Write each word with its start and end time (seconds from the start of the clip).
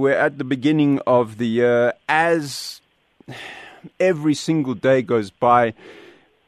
we're 0.00 0.18
at 0.18 0.38
the 0.38 0.44
beginning 0.44 1.00
of 1.06 1.38
the 1.38 1.46
year. 1.46 1.94
As 2.08 2.80
every 3.98 4.34
single 4.34 4.74
day 4.74 5.02
goes 5.02 5.30
by, 5.30 5.74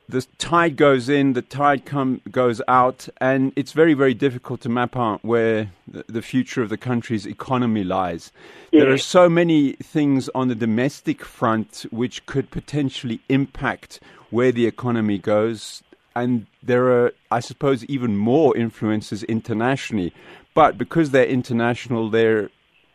the 0.08 0.26
tide 0.38 0.76
goes 0.76 1.08
in, 1.08 1.32
the 1.32 1.42
tide 1.42 1.84
come, 1.86 2.20
goes 2.30 2.60
out, 2.68 3.08
and 3.18 3.52
it's 3.56 3.72
very, 3.72 3.94
very 3.94 4.14
difficult 4.14 4.60
to 4.62 4.68
map 4.68 4.96
out 4.96 5.24
where 5.24 5.70
the 5.86 6.22
future 6.22 6.62
of 6.62 6.68
the 6.68 6.76
country's 6.76 7.26
economy 7.26 7.84
lies. 7.84 8.30
There 8.72 8.92
are 8.92 8.98
so 8.98 9.28
many 9.28 9.72
things 9.74 10.28
on 10.34 10.48
the 10.48 10.54
domestic 10.54 11.24
front 11.24 11.86
which 11.90 12.26
could 12.26 12.50
potentially 12.50 13.20
impact 13.28 14.00
where 14.30 14.52
the 14.52 14.66
economy 14.66 15.18
goes, 15.18 15.82
and 16.14 16.46
there 16.62 16.90
are, 16.90 17.12
I 17.30 17.40
suppose, 17.40 17.84
even 17.86 18.16
more 18.16 18.56
influences 18.56 19.22
internationally. 19.24 20.12
But 20.54 20.76
because 20.76 21.10
they're 21.10 21.24
international, 21.24 22.10
they're, 22.10 22.50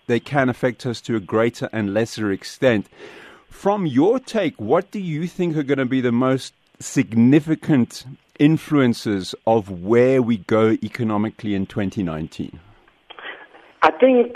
they 0.07 0.19
can 0.19 0.49
affect 0.49 0.85
us 0.85 0.99
to 1.01 1.15
a 1.15 1.19
greater 1.19 1.69
and 1.71 1.93
lesser 1.93 2.31
extent. 2.31 2.87
From 3.49 3.85
your 3.85 4.19
take, 4.19 4.59
what 4.59 4.91
do 4.91 4.99
you 4.99 5.27
think 5.27 5.55
are 5.55 5.63
going 5.63 5.77
to 5.77 5.85
be 5.85 6.01
the 6.01 6.11
most 6.11 6.53
significant 6.79 8.05
influences 8.39 9.35
of 9.45 9.69
where 9.69 10.21
we 10.21 10.37
go 10.37 10.77
economically 10.83 11.55
in 11.55 11.65
2019? 11.65 12.59
I 13.81 13.91
think 13.91 14.35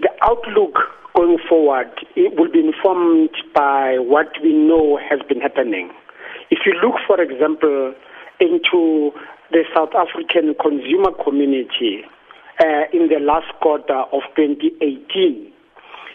the 0.00 0.10
outlook 0.22 0.78
going 1.14 1.38
forward 1.48 1.90
it 2.16 2.36
will 2.36 2.50
be 2.50 2.60
informed 2.60 3.30
by 3.54 3.98
what 3.98 4.32
we 4.42 4.52
know 4.52 4.98
has 5.08 5.20
been 5.28 5.40
happening. 5.40 5.90
If 6.50 6.60
you 6.66 6.74
look, 6.82 6.96
for 7.06 7.20
example, 7.20 7.94
into 8.40 9.12
the 9.50 9.64
South 9.74 9.94
African 9.94 10.54
consumer 10.60 11.12
community 11.22 12.04
uh, 12.62 12.84
in 12.92 13.08
the 13.08 13.18
last 13.18 13.50
quarter 13.60 14.06
of 14.12 14.22
2018, 14.36 15.50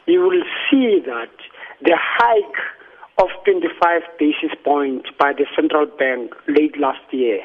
you 0.05 0.21
will 0.21 0.43
see 0.69 0.99
that 1.05 1.33
the 1.81 1.97
hike 1.99 2.61
of 3.19 3.27
25 3.43 4.01
basis 4.17 4.55
points 4.63 5.09
by 5.19 5.33
the 5.33 5.45
central 5.55 5.85
bank 5.85 6.31
late 6.47 6.79
last 6.79 7.01
year 7.11 7.39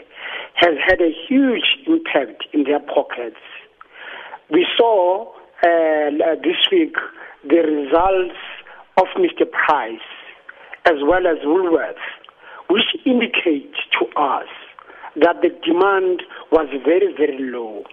has 0.54 0.74
had 0.86 1.00
a 1.00 1.10
huge 1.28 1.78
impact 1.86 2.44
in 2.52 2.62
their 2.64 2.78
pockets. 2.78 3.40
We 4.50 4.66
saw 4.78 5.32
uh, 5.64 6.36
this 6.44 6.60
week 6.70 6.94
the 7.48 7.58
results 7.58 8.38
of 8.98 9.06
Mr. 9.16 9.50
Price 9.50 10.06
as 10.84 10.96
well 11.02 11.26
as 11.26 11.38
Woolworths, 11.44 12.06
which 12.68 12.84
indicate 13.04 13.72
to 13.98 14.06
us 14.20 14.48
that 15.16 15.42
the 15.42 15.50
demand 15.64 16.22
was 16.50 16.68
very, 16.84 17.12
very 17.16 17.38
low. 17.50 17.84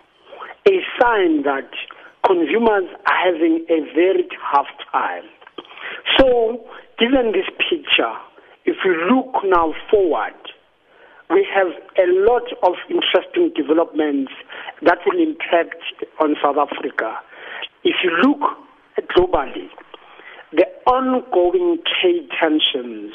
A 0.69 0.85
sign 1.01 1.41
that 1.43 1.71
consumers 2.23 2.85
are 3.07 3.33
having 3.33 3.65
a 3.69 3.79
very 3.95 4.27
tough 4.53 4.67
time. 4.91 5.23
So, 6.15 6.63
given 6.99 7.31
this 7.31 7.49
picture, 7.57 8.13
if 8.65 8.75
we 8.85 8.91
look 9.09 9.33
now 9.45 9.73
forward, 9.89 10.37
we 11.31 11.47
have 11.55 11.69
a 11.97 12.05
lot 12.21 12.43
of 12.61 12.73
interesting 12.87 13.51
developments 13.55 14.31
that 14.83 14.99
will 15.07 15.19
impact 15.19 15.81
on 16.19 16.35
South 16.39 16.57
Africa. 16.57 17.17
If 17.83 17.95
you 18.03 18.11
look 18.21 18.39
globally, 19.17 19.69
the 20.51 20.67
ongoing 20.85 21.79
trade 21.81 22.29
tensions 22.39 23.13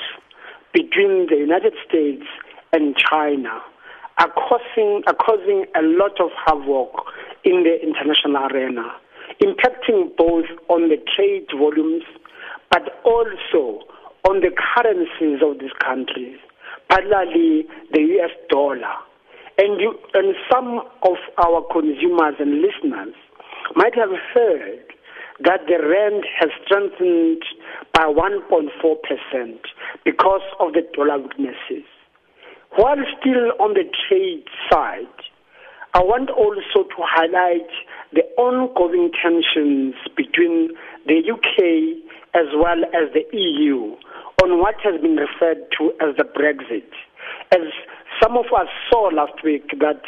between 0.72 1.28
the 1.30 1.36
United 1.36 1.75
States 1.86 2.27
and 2.72 2.97
China 2.97 3.62
are 4.19 4.31
causing, 4.33 5.03
are 5.07 5.15
causing 5.15 5.67
a 5.75 5.83
lot 5.83 6.20
of 6.20 6.31
havoc 6.47 6.91
in 7.45 7.65
the 7.65 7.81
international 7.83 8.47
arena, 8.51 8.93
impacting 9.43 10.17
both 10.17 10.47
on 10.69 10.89
the 10.89 10.98
trade 11.17 11.47
volumes 11.56 12.05
but 12.71 13.01
also 13.05 13.81
on 14.29 14.41
the 14.41 14.51
currencies 14.51 15.41
of 15.43 15.61
these 15.61 15.75
countries, 15.84 16.39
particularly 16.89 17.67
the 17.93 18.00
US 18.19 18.31
dollar. 18.49 18.94
And, 19.59 19.81
you, 19.81 19.94
and 20.15 20.34
some 20.50 20.81
of 21.03 21.17
our 21.38 21.62
consumers 21.72 22.34
and 22.41 22.61
listeners 22.61 23.15
might 23.77 23.94
have 23.94 24.11
heard 24.34 24.83
that 25.41 25.61
the 25.67 25.78
rand 25.78 26.25
has 26.38 26.50
strengthened 26.65 27.43
by 27.93 28.05
1.4% 28.05 29.59
because 30.05 30.43
of 30.59 30.72
the 30.72 30.83
dollar 30.94 31.19
weaknesses. 31.19 31.87
While 32.77 32.99
still 33.21 33.53
on 33.61 33.75
the 33.75 33.85
trade 34.09 34.45
side, 34.71 35.07
I 35.95 36.03
want 36.03 36.29
also 36.31 36.89
to 36.89 37.01
highlight 37.07 37.71
the 38.12 38.23
ongoing 38.37 39.12
tensions 39.15 39.95
between 40.17 40.75
the 41.07 41.23
UK 41.23 42.03
as 42.35 42.51
well 42.59 42.83
as 42.91 43.15
the 43.15 43.23
EU 43.31 43.95
on 44.43 44.59
what 44.59 44.75
has 44.83 45.01
been 45.01 45.15
referred 45.15 45.71
to 45.79 45.93
as 46.03 46.17
the 46.19 46.25
Brexit. 46.25 46.91
As 47.55 47.71
some 48.21 48.37
of 48.37 48.47
us 48.47 48.67
saw 48.91 49.06
last 49.15 49.45
week 49.45 49.71
that 49.79 50.03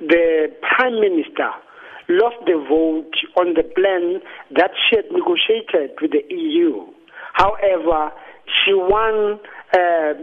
the 0.00 0.50
Prime 0.62 0.98
Minister 0.98 1.50
lost 2.08 2.42
the 2.44 2.58
vote 2.68 3.14
on 3.38 3.54
the 3.54 3.62
plan 3.62 4.18
that 4.56 4.72
she 4.74 4.96
had 4.96 5.06
negotiated 5.12 5.94
with 6.02 6.10
the 6.10 6.26
EU. 6.34 6.86
However, 7.34 8.10
she 8.50 8.74
won 8.74 9.38
uh, 9.72 10.14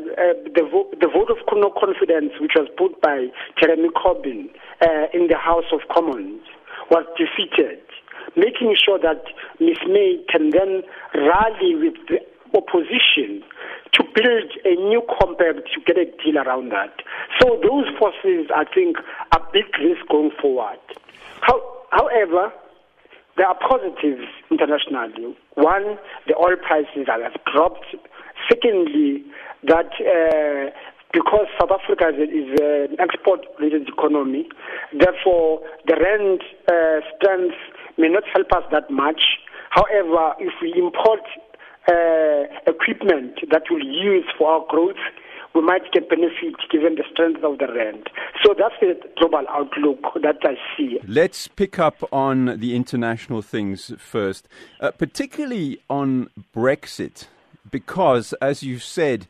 the, 0.56 0.68
vo- 0.70 0.92
the 1.00 1.08
vote 1.08 1.32
of 1.32 1.38
no 1.56 1.72
confidence, 1.72 2.34
which 2.40 2.54
was 2.56 2.68
put 2.78 3.00
by 3.02 3.28
Jeremy 3.62 3.90
Corbyn 3.96 4.50
uh, 4.82 5.08
in 5.14 5.28
the 5.28 5.38
House 5.38 5.72
of 5.72 5.82
Commons, 5.94 6.42
was 6.92 7.06
defeated, 7.18 7.80
making 8.36 8.76
sure 8.76 9.00
that 9.00 9.24
Ms. 9.60 9.78
May 9.88 10.24
can 10.30 10.52
then 10.52 10.84
rally 11.16 11.76
with 11.76 11.96
the 12.08 12.20
opposition 12.56 13.44
to 13.94 14.04
build 14.16 14.52
a 14.66 14.76
new 14.76 15.02
compact 15.20 15.68
to 15.74 15.82
get 15.86 15.98
a 15.98 16.06
deal 16.24 16.38
around 16.38 16.70
that. 16.70 16.94
So 17.40 17.60
those 17.64 17.86
forces, 17.98 18.52
I 18.56 18.66
think, 18.74 18.98
are 19.32 19.48
big 19.52 19.66
risks 19.80 20.04
going 20.10 20.32
forward. 20.42 20.80
How, 21.42 21.62
however, 21.92 22.52
there 23.38 23.48
are 23.48 23.58
positives 23.58 24.26
internationally. 24.50 25.38
One, 25.56 25.98
the 26.28 26.36
oil 26.36 26.58
prices 26.58 27.08
have 27.08 27.38
dropped. 27.54 27.86
Secondly, 28.50 29.24
that 29.64 29.92
uh, 30.00 30.72
because 31.14 31.48
South 31.60 31.72
Africa 31.72 32.10
is, 32.10 32.60
an 32.62 32.98
export-related 33.00 33.88
economy, 33.88 34.48
therefore 34.98 35.62
the 35.88 35.96
rand 35.96 36.42
uh, 36.68 37.02
strength 37.16 37.56
may 37.98 38.10
not 38.10 38.24
help 38.34 38.52
us 38.52 38.64
that 38.72 38.90
much. 38.92 39.22
However, 39.70 40.34
if 40.40 40.54
we 40.62 40.74
import 40.78 41.22
uh, 41.90 42.44
equipment 42.68 43.40
that 43.52 43.64
we'll 43.70 43.86
use 43.86 44.26
for 44.38 44.52
our 44.52 44.66
growth, 44.70 45.02
we 45.56 45.62
might 45.62 45.92
get 45.92 46.10
benefit 46.10 46.56
given 46.70 46.96
the 46.96 47.04
strength 47.12 47.44
of 47.44 47.58
the 47.58 47.68
rand. 47.74 48.10
So 48.44 48.54
that's 48.58 48.76
the 48.80 48.96
global 49.18 49.44
outlook 49.50 50.04
that 50.22 50.38
I 50.44 50.56
see. 50.78 51.00
Let's 51.08 51.48
pick 51.48 51.80
up 51.80 52.04
on 52.12 52.60
the 52.60 52.76
international 52.76 53.42
things 53.42 53.92
first, 53.98 54.48
uh, 54.80 54.92
particularly 54.92 55.80
on 55.90 56.30
Brexit, 56.54 57.28
because 57.72 58.34
as 58.42 58.64
you 58.64 58.80
said, 58.80 59.28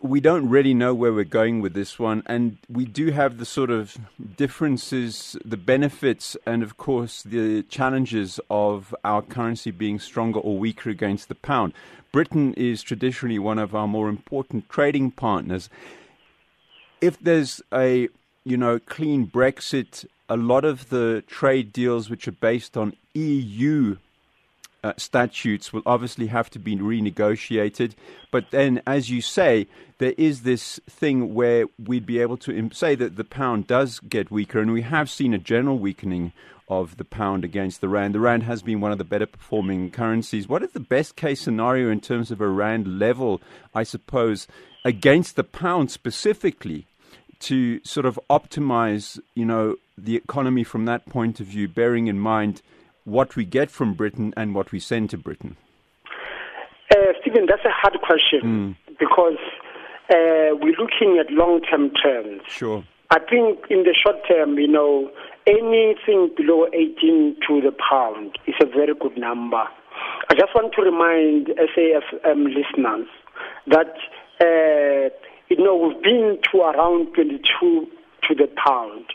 we 0.00 0.20
don't 0.20 0.48
really 0.48 0.74
know 0.74 0.94
where 0.94 1.12
we're 1.12 1.24
going 1.24 1.60
with 1.60 1.74
this 1.74 1.98
one, 1.98 2.22
and 2.26 2.58
we 2.68 2.84
do 2.84 3.10
have 3.10 3.38
the 3.38 3.44
sort 3.44 3.70
of 3.70 3.96
differences, 4.36 5.36
the 5.44 5.56
benefits, 5.56 6.36
and 6.46 6.62
of 6.62 6.76
course 6.76 7.22
the 7.22 7.62
challenges 7.64 8.38
of 8.48 8.94
our 9.04 9.22
currency 9.22 9.70
being 9.70 9.98
stronger 9.98 10.38
or 10.38 10.56
weaker 10.56 10.90
against 10.90 11.28
the 11.28 11.34
pound. 11.34 11.72
Britain 12.12 12.54
is 12.54 12.82
traditionally 12.82 13.38
one 13.38 13.58
of 13.58 13.74
our 13.74 13.88
more 13.88 14.08
important 14.08 14.68
trading 14.68 15.10
partners. 15.10 15.68
If 17.00 17.18
there's 17.18 17.60
a 17.72 18.08
you 18.44 18.56
know 18.56 18.78
clean 18.78 19.26
Brexit, 19.26 20.06
a 20.28 20.36
lot 20.36 20.64
of 20.64 20.90
the 20.90 21.24
trade 21.26 21.72
deals 21.72 22.08
which 22.08 22.28
are 22.28 22.32
based 22.32 22.76
on 22.76 22.94
EU 23.14 23.96
uh, 24.84 24.92
statutes 24.96 25.72
will 25.72 25.82
obviously 25.86 26.28
have 26.28 26.50
to 26.50 26.58
be 26.58 26.76
renegotiated. 26.76 27.92
But 28.30 28.50
then, 28.50 28.80
as 28.86 29.10
you 29.10 29.20
say, 29.20 29.66
there 29.98 30.14
is 30.16 30.42
this 30.42 30.80
thing 30.88 31.34
where 31.34 31.66
we'd 31.84 32.06
be 32.06 32.20
able 32.20 32.36
to 32.38 32.70
say 32.72 32.94
that 32.94 33.16
the 33.16 33.24
pound 33.24 33.66
does 33.66 34.00
get 34.00 34.30
weaker, 34.30 34.60
and 34.60 34.72
we 34.72 34.82
have 34.82 35.10
seen 35.10 35.34
a 35.34 35.38
general 35.38 35.78
weakening 35.78 36.32
of 36.68 36.98
the 36.98 37.04
pound 37.04 37.44
against 37.44 37.80
the 37.80 37.88
rand. 37.88 38.14
The 38.14 38.20
rand 38.20 38.42
has 38.44 38.62
been 38.62 38.80
one 38.80 38.92
of 38.92 38.98
the 38.98 39.04
better 39.04 39.26
performing 39.26 39.90
currencies. 39.90 40.48
What 40.48 40.62
is 40.62 40.72
the 40.72 40.80
best 40.80 41.16
case 41.16 41.40
scenario 41.40 41.90
in 41.90 42.00
terms 42.00 42.30
of 42.30 42.40
a 42.40 42.48
rand 42.48 42.98
level, 42.98 43.40
I 43.74 43.82
suppose, 43.82 44.46
against 44.84 45.36
the 45.36 45.44
pound 45.44 45.90
specifically? 45.90 46.86
To 47.42 47.80
sort 47.84 48.04
of 48.04 48.18
optimize, 48.28 49.20
you 49.36 49.44
know, 49.44 49.76
the 49.96 50.16
economy 50.16 50.64
from 50.64 50.86
that 50.86 51.06
point 51.06 51.38
of 51.38 51.46
view, 51.46 51.68
bearing 51.68 52.08
in 52.08 52.18
mind 52.18 52.62
what 53.08 53.36
we 53.36 53.44
get 53.44 53.70
from 53.70 53.94
Britain 53.94 54.34
and 54.36 54.54
what 54.54 54.70
we 54.72 54.78
send 54.78 55.10
to 55.10 55.18
Britain? 55.18 55.56
Uh, 56.90 57.12
Stephen, 57.20 57.46
that's 57.46 57.64
a 57.64 57.70
hard 57.70 57.98
question 58.02 58.40
mm. 58.42 58.96
because 58.98 59.38
uh, 60.10 60.56
we're 60.60 60.76
looking 60.78 61.18
at 61.18 61.30
long 61.30 61.60
term 61.62 61.90
trends. 62.00 62.42
Sure. 62.48 62.84
I 63.10 63.18
think 63.18 63.60
in 63.70 63.84
the 63.84 63.94
short 63.94 64.16
term, 64.28 64.58
you 64.58 64.68
know, 64.68 65.10
anything 65.46 66.30
below 66.36 66.66
18 66.72 67.36
to 67.48 67.60
the 67.60 67.72
pound 67.72 68.38
is 68.46 68.54
a 68.60 68.66
very 68.66 68.94
good 68.94 69.16
number. 69.16 69.64
I 70.30 70.34
just 70.34 70.54
want 70.54 70.74
to 70.74 70.82
remind 70.82 71.48
SAFM 71.48 72.44
listeners 72.44 73.08
that, 73.66 73.94
uh, 74.40 75.14
you 75.48 75.56
know, 75.56 75.74
we've 75.76 76.02
been 76.02 76.38
to 76.52 76.58
around 76.60 77.14
22 77.14 77.86
to 78.28 78.34
the 78.34 78.48
pound, 78.62 79.06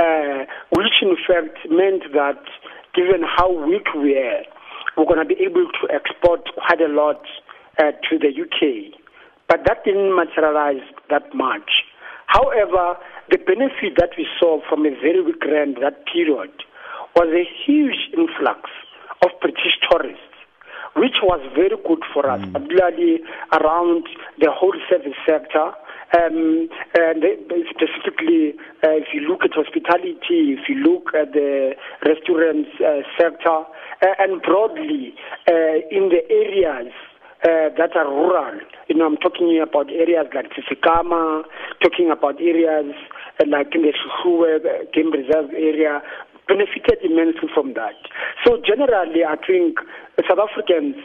uh, 0.00 0.44
which 0.70 1.02
in 1.02 1.16
fact 1.26 1.58
meant 1.68 2.04
that 2.14 2.42
given 2.94 3.22
how 3.24 3.50
weak 3.50 3.86
we 3.94 4.16
are, 4.16 4.44
we're 4.96 5.06
going 5.06 5.20
to 5.20 5.24
be 5.24 5.40
able 5.42 5.66
to 5.80 5.94
export 5.94 6.44
quite 6.54 6.80
a 6.80 6.92
lot 6.92 7.22
uh, 7.78 7.92
to 8.08 8.18
the 8.18 8.28
UK. 8.28 8.92
But 9.48 9.60
that 9.66 9.84
didn't 9.84 10.14
materialize 10.14 10.84
that 11.10 11.34
much. 11.34 11.84
However, 12.26 12.96
the 13.30 13.38
benefit 13.38 13.96
that 13.96 14.10
we 14.16 14.26
saw 14.40 14.60
from 14.68 14.86
a 14.86 14.90
very 14.90 15.22
weak 15.22 15.42
rand 15.44 15.76
that 15.82 16.04
period 16.06 16.52
was 17.16 17.28
a 17.28 17.44
huge 17.66 18.08
influx 18.16 18.70
of 19.22 19.30
British 19.40 19.76
tourists 19.90 20.32
which 20.96 21.16
was 21.22 21.40
very 21.54 21.76
good 21.88 22.02
for 22.12 22.28
us, 22.28 22.40
mm. 22.40 22.52
particularly 22.52 23.20
around 23.52 24.04
the 24.38 24.50
whole 24.50 24.74
service 24.90 25.16
sector. 25.26 25.72
Um, 26.12 26.68
and 26.94 27.24
specifically, 27.70 28.52
uh, 28.84 29.00
if 29.00 29.08
you 29.14 29.20
look 29.22 29.44
at 29.44 29.54
hospitality, 29.54 30.52
if 30.52 30.68
you 30.68 30.76
look 30.76 31.14
at 31.14 31.32
the 31.32 31.72
restaurants 32.04 32.68
uh, 32.84 33.00
sector, 33.18 33.64
uh, 34.02 34.14
and 34.18 34.42
broadly 34.42 35.14
uh, 35.48 35.80
in 35.90 36.10
the 36.10 36.20
areas 36.28 36.92
uh, 37.44 37.70
that 37.78 37.96
are 37.96 38.06
rural. 38.06 38.60
You 38.88 38.96
know, 38.96 39.06
I'm 39.06 39.16
talking 39.16 39.62
about 39.62 39.90
areas 39.90 40.26
like 40.34 40.50
Tsitsikamma, 40.52 41.42
talking 41.82 42.10
about 42.10 42.40
areas 42.40 42.94
uh, 43.40 43.44
like 43.48 43.74
in 43.74 43.82
the 43.82 43.92
Hluhluwe 43.94 44.92
Game 44.92 45.12
Reserve 45.12 45.50
area, 45.50 46.02
benefited 46.46 46.98
immensely 47.02 47.48
from 47.54 47.74
that. 47.74 47.94
So 48.44 48.58
generally, 48.64 49.24
I 49.24 49.36
think 49.36 49.78
South 50.28 50.38
Africans 50.38 50.96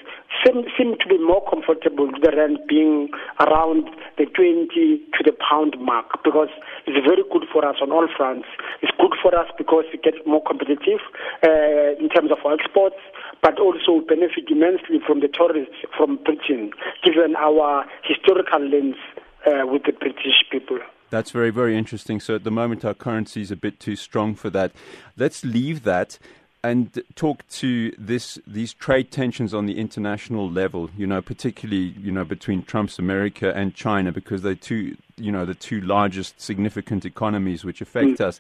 seem, 0.44 0.66
seem 0.78 0.98
to 1.00 1.08
be 1.08 1.18
more 1.18 1.44
comfortable 1.50 2.08
with 2.12 2.22
the 2.22 2.32
rand 2.36 2.60
being 2.68 3.10
around 3.40 3.90
the 4.18 4.26
20 4.26 4.68
to 4.74 5.22
the 5.24 5.34
pound 5.38 5.76
mark 5.80 6.24
because 6.24 6.50
it's 6.86 7.06
very 7.06 7.24
good 7.32 7.48
for 7.52 7.66
us 7.66 7.78
on 7.82 7.92
all 7.92 8.08
fronts. 8.16 8.48
It's 8.82 8.92
good 9.00 9.14
for 9.22 9.36
us 9.38 9.48
because 9.58 9.86
it 9.94 10.04
gets 10.04 10.18
more 10.26 10.44
competitive 10.44 11.00
uh, 11.44 11.98
in 12.00 12.10
terms 12.10 12.32
of 12.32 12.40
our 12.46 12.54
exports, 12.54 13.00
but 13.42 13.60
also 13.60 14.02
benefit 14.08 14.50
immensely 14.50 15.00
from 15.06 15.22
the 15.22 15.28
tourists 15.28 15.76
from 15.96 16.20
Britain, 16.24 16.72
given 17.04 17.36
our 17.36 17.86
historical 18.04 18.62
links 18.62 19.00
uh, 19.46 19.66
with 19.66 19.84
the 19.84 19.94
British 19.94 20.44
people. 20.52 20.80
That's 21.10 21.32
very, 21.32 21.52
very 21.52 21.78
interesting. 21.78 22.20
So 22.20 22.36
at 22.36 22.44
the 22.44 22.52
moment, 22.52 22.84
our 22.84 22.94
currency 22.94 23.42
is 23.42 23.50
a 23.50 23.56
bit 23.56 23.80
too 23.80 23.96
strong 23.96 24.36
for 24.36 24.50
that. 24.50 24.74
Let's 25.16 25.46
leave 25.46 25.84
that 25.84 26.20
and 26.64 27.02
talk 27.16 27.48
to 27.50 27.94
this 27.98 28.40
these 28.48 28.74
trade 28.74 29.12
tensions 29.12 29.54
on 29.54 29.66
the 29.66 29.78
international 29.78 30.50
level. 30.50 30.90
You 30.98 31.08
know, 31.08 31.22
particularly 31.22 31.96
you 32.00 32.12
know 32.12 32.24
between 32.24 32.64
Trump's 32.64 33.00
America 33.00 33.54
and 33.56 33.74
China 33.76 34.12
because 34.12 34.42
they're 34.42 34.56
two 34.56 34.98
you 35.18 35.32
know 35.32 35.46
the 35.46 35.56
two 35.56 35.82
largest 35.82 36.40
significant 36.42 37.06
economies 37.06 37.64
which 37.64 37.82
affect 37.82 38.20
mm. 38.20 38.22
us. 38.22 38.40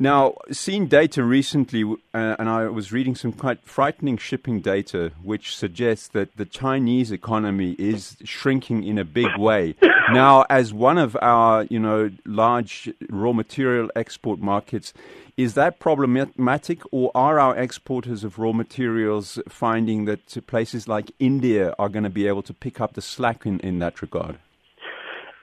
Now, 0.00 0.34
seen 0.50 0.88
data 0.88 1.22
recently, 1.22 1.84
uh, 1.84 2.34
and 2.38 2.48
I 2.48 2.66
was 2.66 2.90
reading 2.90 3.14
some 3.14 3.32
quite 3.32 3.62
frightening 3.64 4.16
shipping 4.16 4.60
data, 4.60 5.12
which 5.22 5.56
suggests 5.56 6.08
that 6.08 6.36
the 6.36 6.44
Chinese 6.44 7.12
economy 7.12 7.76
is 7.78 8.16
shrinking 8.24 8.82
in 8.82 8.98
a 8.98 9.04
big 9.04 9.36
way. 9.38 9.76
Now, 10.10 10.46
as 10.50 10.74
one 10.74 10.98
of 10.98 11.16
our, 11.22 11.62
you 11.70 11.78
know, 11.78 12.10
large 12.26 12.92
raw 13.08 13.32
material 13.32 13.88
export 13.94 14.40
markets, 14.40 14.92
is 15.36 15.54
that 15.54 15.78
problematic, 15.78 16.80
or 16.90 17.12
are 17.14 17.38
our 17.38 17.56
exporters 17.56 18.24
of 18.24 18.38
raw 18.38 18.52
materials 18.52 19.38
finding 19.48 20.06
that 20.06 20.46
places 20.48 20.88
like 20.88 21.12
India 21.20 21.72
are 21.78 21.88
going 21.88 22.04
to 22.04 22.10
be 22.10 22.26
able 22.26 22.42
to 22.42 22.52
pick 22.52 22.80
up 22.80 22.94
the 22.94 23.02
slack 23.02 23.46
in, 23.46 23.60
in 23.60 23.78
that 23.78 24.02
regard? 24.02 24.38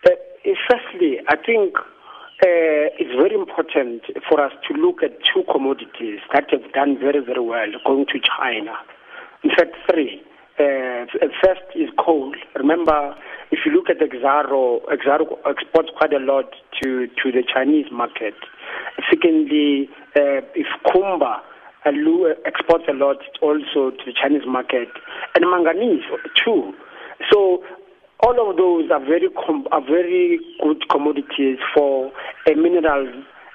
Uh, 0.06 0.12
firstly, 0.70 1.20
I 1.30 1.38
think 1.38 1.76
uh, 2.42 2.90
it's 2.98 3.14
very 3.16 3.36
important 3.36 4.02
for 4.28 4.42
us 4.42 4.52
to 4.68 4.74
look 4.74 5.04
at 5.04 5.12
two 5.34 5.44
commodities 5.52 6.20
that 6.34 6.50
have 6.50 6.72
done 6.74 6.98
very, 7.00 7.24
very 7.24 7.42
well 7.42 7.70
going 7.86 8.06
to 8.08 8.20
China. 8.38 8.74
In 9.44 9.52
fact, 9.52 9.76
three. 9.90 10.22
Uh, 10.60 11.06
first 11.42 11.62
is 11.76 11.90
coal. 11.98 12.34
Remember, 12.56 13.16
if 13.52 13.60
you 13.66 13.72
look 13.72 13.90
at 13.90 13.98
Exxaro, 13.98 14.82
Exxaro 14.90 15.38
exports 15.50 15.90
quite 15.98 16.14
a 16.14 16.20
lot 16.20 16.46
to, 16.82 17.08
to 17.08 17.32
the 17.32 17.44
Chinese 17.46 17.88
market. 17.92 18.36
Secondly, 19.10 19.90
uh, 20.16 20.42
if 20.54 20.68
Kumba 20.86 21.42
exports 22.46 22.86
a 22.90 22.94
lot 22.94 23.18
also 23.42 23.92
to 23.92 24.04
the 24.06 24.14
Chinese 24.20 24.44
market, 24.48 24.90
and 25.36 25.46
manganese 25.50 26.04
too. 26.44 26.74
So 27.32 27.64
all 28.24 28.50
of 28.50 28.58
those 28.58 28.90
are 28.92 29.00
very 29.00 29.30
com- 29.30 29.68
are 29.72 29.82
very 29.82 30.40
good 30.62 30.88
commodities 30.90 31.58
for 31.74 32.12
a 32.48 32.56
mineral 32.56 33.08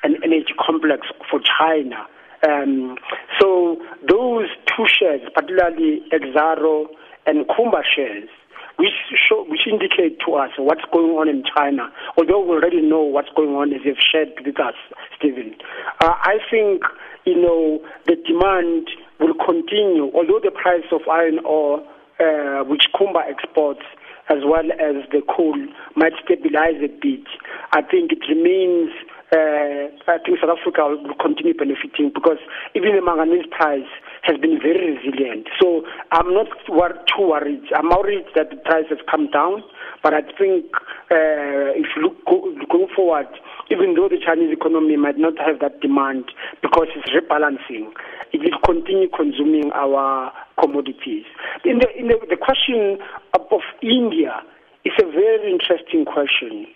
and 0.02 0.16
energy 0.22 0.54
complex 0.64 1.06
for 1.30 1.40
China. 1.40 2.06
Um, 2.46 2.96
so 3.40 3.76
those 4.08 4.48
two 4.66 4.86
shares, 4.86 5.22
particularly 5.34 6.02
Exxaro 6.12 6.86
and 7.26 7.46
Kumba 7.48 7.82
shares, 7.94 8.28
which 8.76 8.92
show, 9.28 9.44
which 9.48 9.66
indicate 9.66 10.20
to 10.26 10.34
us 10.34 10.50
what's 10.58 10.84
going 10.92 11.12
on 11.12 11.28
in 11.28 11.42
China, 11.56 11.90
although 12.18 12.44
we 12.44 12.56
already 12.56 12.82
know 12.82 13.02
what's 13.02 13.30
going 13.34 13.54
on 13.54 13.72
as 13.72 13.80
you've 13.84 13.96
shared 14.12 14.28
with 14.44 14.60
us, 14.60 14.74
Stephen. 15.18 15.54
Uh, 16.00 16.12
I 16.12 16.38
think, 16.50 16.82
you 17.24 17.40
know, 17.40 17.80
the 18.06 18.16
demand 18.16 18.88
will 19.18 19.34
continue, 19.34 20.12
although 20.14 20.40
the 20.42 20.50
price 20.50 20.84
of 20.92 21.00
iron 21.10 21.38
ore, 21.44 21.80
uh, 22.20 22.64
which 22.64 22.88
Kumba 22.94 23.24
exports, 23.28 23.82
as 24.28 24.38
well 24.44 24.66
as 24.72 25.06
the 25.12 25.22
coal 25.28 25.56
might 25.94 26.12
stabilize 26.24 26.78
a 26.82 26.88
bit. 26.88 27.24
I 27.72 27.82
think 27.82 28.12
it 28.12 28.22
remains, 28.28 28.90
uh, 29.30 29.90
I 30.10 30.18
think 30.24 30.38
South 30.40 30.58
Africa 30.58 30.86
will 30.86 31.14
continue 31.20 31.54
benefiting 31.54 32.10
because 32.14 32.38
even 32.74 32.96
the 32.96 33.02
manganese 33.02 33.46
price 33.50 33.86
has 34.22 34.36
been 34.38 34.58
very 34.58 34.98
resilient. 34.98 35.46
So 35.62 35.86
I'm 36.10 36.34
not 36.34 36.48
wor- 36.68 36.98
too 37.06 37.30
worried. 37.30 37.62
I'm 37.74 37.88
worried 37.90 38.26
that 38.34 38.50
the 38.50 38.56
price 38.56 38.86
has 38.90 38.98
come 39.10 39.30
down, 39.30 39.62
but 40.02 40.14
I 40.14 40.22
think 40.38 40.66
uh, 41.10 41.74
if 41.78 41.86
you 41.94 42.02
look 42.02 42.24
go- 42.26 42.50
going 42.70 42.88
forward, 42.94 43.28
even 43.70 43.94
though 43.94 44.08
the 44.08 44.18
Chinese 44.24 44.52
economy 44.52 44.96
might 44.96 45.18
not 45.18 45.34
have 45.38 45.60
that 45.60 45.80
demand 45.80 46.24
because 46.62 46.86
it's 46.94 47.10
rebalancing, 47.10 47.90
it 48.32 48.40
will 48.40 48.58
continue 48.64 49.08
consuming 49.10 49.72
our 49.74 50.32
commodities. 50.60 51.24
In 51.64 51.78
the, 51.78 51.88
in 51.98 52.08
the, 52.08 52.18
the 52.30 52.36
question 52.36 52.98
of 53.34 53.62
India 53.82 54.42
is 54.84 54.92
a 55.02 55.06
very 55.06 55.50
interesting 55.50 56.04
question 56.04 56.66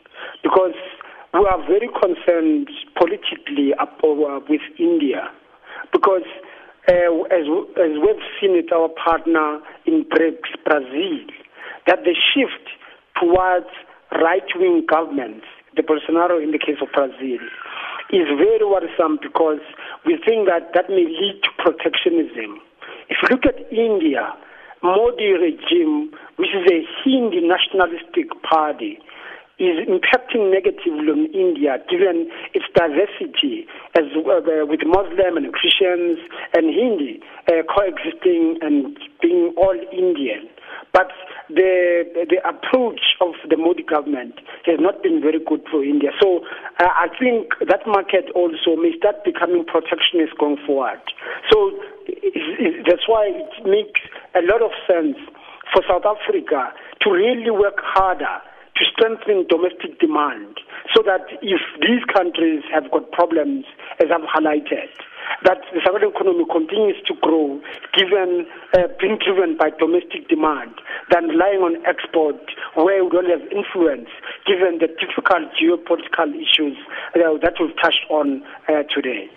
because 0.42 0.74
we 1.32 1.46
are 1.46 1.62
very 1.66 1.88
concerned 2.00 2.68
politically 2.98 3.72
with 4.48 4.62
India 4.78 5.30
because 5.92 6.26
uh, 6.88 7.22
as, 7.30 7.46
as 7.78 7.92
we've 8.02 8.24
seen 8.40 8.52
with 8.52 8.72
our 8.72 8.88
partner 8.88 9.60
in 9.86 10.04
BRICS, 10.04 10.64
Brazil, 10.64 11.18
that 11.86 12.00
the 12.04 12.16
shift 12.34 12.66
towards 13.20 13.68
right-wing 14.12 14.86
governments, 14.88 15.46
the 15.76 15.82
Bolsonaro 15.82 16.42
in 16.42 16.50
the 16.50 16.58
case 16.58 16.78
of 16.80 16.88
Brazil, 16.92 17.40
is 18.10 18.26
very 18.38 18.64
worrisome 18.64 19.18
because 19.22 19.62
we 20.04 20.18
think 20.26 20.48
that 20.48 20.74
that 20.74 20.88
may 20.88 21.06
lead 21.06 21.40
to 21.42 21.50
protectionism. 21.58 22.60
If 23.08 23.18
you 23.22 23.28
look 23.30 23.46
at 23.46 23.70
India, 23.70 24.34
Modi 24.82 25.32
regime, 25.36 26.10
which 26.36 26.50
is 26.50 26.66
a 26.70 26.80
Hindi 27.04 27.46
nationalistic 27.46 28.30
party, 28.42 28.98
is 29.60 29.76
impacting 29.84 30.48
negatively 30.48 31.12
on 31.12 31.28
India 31.36 31.76
given 31.92 32.32
its 32.56 32.64
diversity 32.72 33.68
as 33.92 34.08
uh, 34.16 34.64
with 34.64 34.80
Muslim 34.88 35.36
and 35.36 35.52
Christians 35.52 36.16
and 36.56 36.72
Hindi 36.72 37.20
uh, 37.44 37.60
coexisting 37.68 38.56
and 38.64 38.96
being 39.20 39.52
all 39.60 39.76
Indian. 39.92 40.48
But 40.92 41.12
the 41.50 42.08
the 42.32 42.40
approach 42.40 43.20
of 43.20 43.36
the 43.48 43.56
Modi 43.56 43.84
government 43.84 44.40
has 44.64 44.80
not 44.80 45.02
been 45.02 45.20
very 45.20 45.38
good 45.44 45.60
for 45.70 45.84
India. 45.84 46.10
So 46.20 46.40
uh, 46.80 46.88
I 46.88 47.12
think 47.20 47.52
that 47.68 47.86
market 47.86 48.32
also 48.34 48.80
may 48.80 48.96
start 48.96 49.22
becoming 49.24 49.68
protectionist 49.68 50.40
going 50.40 50.56
forward. 50.66 51.04
So 51.52 51.76
it, 52.08 52.32
it, 52.32 52.86
that's 52.88 53.06
why 53.06 53.28
it 53.28 53.52
makes 53.68 54.00
a 54.34 54.42
lot 54.42 54.62
of 54.64 54.72
sense 54.88 55.20
for 55.70 55.84
South 55.86 56.08
Africa 56.08 56.72
to 57.02 57.10
really 57.12 57.50
work 57.50 57.78
harder 57.78 58.40
to 58.80 58.86
strengthen 58.88 59.46
domestic 59.46 60.00
demand 60.00 60.56
so 60.96 61.02
that 61.04 61.28
if 61.42 61.60
these 61.84 62.00
countries 62.08 62.64
have 62.72 62.90
got 62.90 63.12
problems, 63.12 63.66
as 64.00 64.08
I've 64.08 64.24
highlighted, 64.24 64.88
that 65.44 65.60
the 65.72 65.80
South 65.84 66.00
economy 66.00 66.44
continues 66.50 66.96
to 67.06 67.14
grow, 67.20 67.60
given 67.94 68.46
uh, 68.74 68.88
being 68.98 69.18
driven 69.20 69.56
by 69.56 69.70
domestic 69.70 70.28
demand, 70.28 70.72
than 71.10 71.28
relying 71.28 71.60
on 71.60 71.76
export, 71.86 72.40
where 72.74 73.04
we 73.04 73.10
don't 73.10 73.28
have 73.28 73.44
influence, 73.52 74.08
given 74.46 74.80
the 74.80 74.88
difficult 74.88 75.52
geopolitical 75.60 76.32
issues 76.34 76.76
uh, 77.14 77.36
that 77.42 77.54
we've 77.60 77.76
touched 77.80 78.08
on 78.08 78.42
uh, 78.68 78.82
today. 78.94 79.28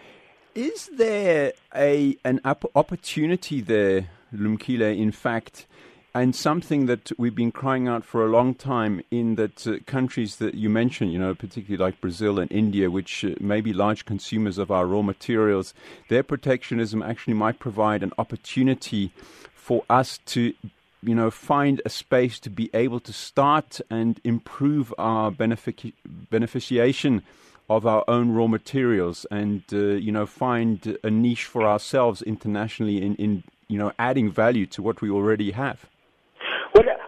Is 0.55 0.89
there 0.95 1.53
a 1.75 2.15
an 2.23 2.39
opportunity 2.45 3.61
there, 3.61 4.09
Lumkile, 4.33 4.97
in 4.97 5.11
fact, 5.11 5.67
and 6.15 6.35
something 6.35 6.85
that 6.85 7.11
we've 7.17 7.35
been 7.35 7.51
crying 7.51 7.87
out 7.87 8.05
for 8.05 8.23
a 8.23 8.29
long 8.29 8.53
time 8.53 9.01
in 9.09 9.35
that 9.35 9.65
uh, 9.65 9.77
countries 9.87 10.35
that 10.35 10.53
you 10.53 10.69
mentioned, 10.69 11.11
you 11.11 11.17
know, 11.17 11.33
particularly 11.33 11.83
like 11.83 11.99
Brazil 11.99 12.37
and 12.37 12.51
India, 12.51 12.91
which 12.91 13.25
uh, 13.25 13.29
may 13.39 13.61
be 13.61 13.73
large 13.73 14.05
consumers 14.05 14.59
of 14.59 14.69
our 14.69 14.85
raw 14.85 15.01
materials, 15.01 15.73
their 16.09 16.21
protectionism 16.21 17.01
actually 17.01 17.33
might 17.33 17.57
provide 17.57 18.03
an 18.03 18.13
opportunity 18.19 19.11
for 19.55 19.83
us 19.89 20.19
to 20.25 20.53
you 21.01 21.15
know, 21.15 21.29
find 21.29 21.81
a 21.85 21.89
space 21.89 22.39
to 22.39 22.49
be 22.49 22.69
able 22.73 22.99
to 23.01 23.11
start 23.11 23.81
and 23.89 24.21
improve 24.23 24.93
our 24.97 25.31
benefic- 25.31 25.93
beneficiation 26.31 27.21
of 27.69 27.85
our 27.85 28.03
own 28.07 28.31
raw 28.31 28.47
materials 28.47 29.25
and, 29.31 29.63
uh, 29.73 29.77
you 29.77 30.11
know, 30.11 30.25
find 30.25 30.97
a 31.03 31.09
niche 31.09 31.45
for 31.45 31.65
ourselves 31.65 32.21
internationally 32.21 33.01
in, 33.01 33.15
in, 33.15 33.43
you 33.67 33.77
know, 33.77 33.91
adding 33.99 34.31
value 34.31 34.65
to 34.65 34.81
what 34.81 35.01
we 35.01 35.09
already 35.09 35.51
have? 35.51 35.89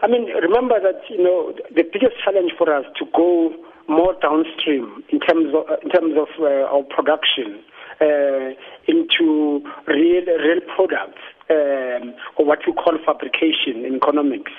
I 0.06 0.08
mean, 0.08 0.26
remember 0.30 0.78
that, 0.80 1.02
you 1.10 1.18
know, 1.18 1.52
the 1.74 1.82
biggest 1.82 2.14
challenge 2.24 2.52
for 2.56 2.72
us 2.72 2.86
to 3.00 3.06
go 3.16 3.50
more 3.88 4.14
downstream 4.22 5.04
in 5.10 5.20
terms 5.20 5.50
of, 5.50 5.66
in 5.82 5.90
terms 5.90 6.14
of 6.14 6.30
uh, 6.38 6.70
our 6.70 6.84
production 6.84 7.58
uh, 8.00 8.54
into 8.86 9.66
real, 9.88 10.26
real 10.30 10.62
products 10.76 11.26
um, 11.50 12.14
or 12.38 12.46
what 12.46 12.60
we 12.68 12.74
call 12.74 12.94
fabrication 13.04 13.84
in 13.84 13.96
economics. 13.96 14.52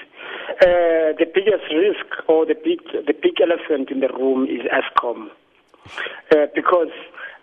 Uh, 0.62 1.14
the 1.14 1.30
biggest 1.32 1.70
risk 1.70 2.10
or 2.28 2.44
the 2.44 2.54
big 2.54 2.82
the 3.06 3.14
big 3.14 3.38
elephant 3.40 3.90
in 3.90 4.00
the 4.00 4.08
room 4.18 4.50
is 4.50 4.66
Eskom, 4.66 5.28
uh, 6.34 6.46
because 6.56 6.90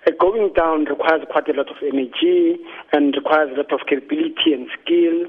uh, 0.05 0.11
going 0.19 0.51
down 0.53 0.85
requires 0.85 1.23
quite 1.31 1.47
a 1.47 1.53
lot 1.53 1.69
of 1.69 1.77
energy 1.81 2.59
and 2.91 3.15
requires 3.15 3.51
a 3.53 3.57
lot 3.63 3.71
of 3.71 3.87
capability 3.87 4.51
and 4.51 4.67
skill. 4.81 5.23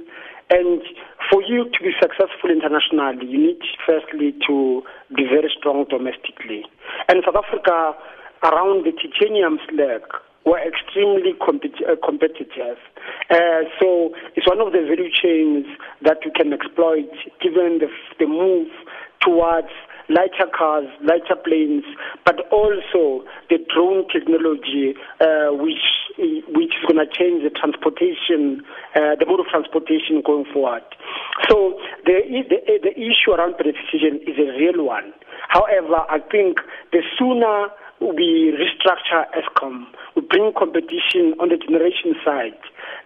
And 0.50 0.82
for 1.30 1.42
you 1.42 1.64
to 1.64 1.78
be 1.80 1.92
successful 2.00 2.50
internationally, 2.50 3.26
you 3.26 3.38
need 3.38 3.60
firstly 3.86 4.34
to 4.46 4.82
be 5.16 5.24
very 5.24 5.50
strong 5.56 5.86
domestically. 5.88 6.64
And 7.08 7.22
South 7.24 7.36
Africa, 7.40 7.96
around 8.42 8.84
the 8.84 8.92
titanium 8.92 9.58
slag, 9.68 10.02
were 10.44 10.60
extremely 10.60 11.32
uh, 11.40 11.96
competitive. 12.04 12.76
Uh, 13.30 13.64
so 13.80 14.12
it's 14.36 14.46
one 14.46 14.60
of 14.60 14.72
the 14.72 14.84
value 14.84 15.08
chains 15.10 15.64
that 16.02 16.18
we 16.24 16.30
can 16.30 16.52
exploit 16.52 17.08
given 17.40 17.80
the, 17.80 17.88
the 18.18 18.26
move 18.26 18.68
towards 19.20 19.72
lighter 20.08 20.46
cars, 20.56 20.86
lighter 21.02 21.36
planes, 21.36 21.84
but 22.24 22.40
also 22.50 23.24
the 23.50 23.58
drone 23.72 24.06
technology, 24.08 24.94
uh, 25.20 25.50
which 25.52 25.82
which 26.54 26.74
is 26.78 26.84
going 26.86 27.00
to 27.02 27.10
change 27.10 27.42
the 27.42 27.50
transportation, 27.50 28.62
uh, 28.94 29.16
the 29.18 29.26
mode 29.26 29.40
of 29.40 29.46
transportation 29.46 30.22
going 30.24 30.44
forward. 30.52 30.82
So 31.48 31.78
the, 32.04 32.22
the 32.48 32.78
the 32.82 32.94
issue 32.94 33.32
around 33.32 33.54
beneficiation 33.54 34.22
is 34.28 34.38
a 34.38 34.56
real 34.58 34.84
one. 34.84 35.12
However, 35.48 36.06
I 36.08 36.18
think 36.30 36.58
the 36.92 37.02
sooner 37.18 37.68
we 38.00 38.52
restructure 38.52 39.24
Eskom, 39.32 39.86
we 40.16 40.22
bring 40.22 40.52
competition 40.56 41.34
on 41.40 41.48
the 41.48 41.56
generation 41.56 42.14
side, 42.24 42.58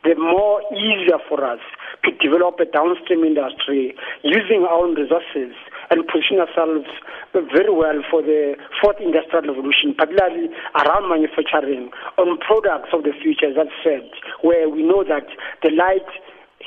the 0.04 0.14
more 0.16 0.62
easier 0.72 1.18
for 1.28 1.44
us 1.44 1.60
to 2.04 2.10
develop 2.18 2.58
a 2.60 2.64
downstream 2.64 3.24
industry 3.24 3.94
using 4.22 4.66
our 4.68 4.84
own 4.84 4.94
resources 4.94 5.54
and 5.90 6.06
position 6.06 6.40
ourselves 6.40 6.86
very 7.32 7.72
well 7.72 8.02
for 8.10 8.22
the 8.22 8.56
fourth 8.80 9.00
industrial 9.00 9.54
revolution, 9.54 9.94
particularly 9.96 10.48
around 10.76 11.08
manufacturing 11.08 11.90
on 12.16 12.38
products 12.38 12.90
of 12.92 13.04
the 13.04 13.12
future, 13.22 13.46
as 13.50 13.56
I 13.56 13.68
said, 13.84 14.08
where 14.42 14.68
we 14.68 14.82
know 14.82 15.04
that 15.04 15.26
the 15.62 15.70
light, 15.70 16.08